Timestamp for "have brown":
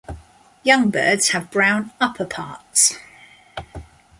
1.29-1.91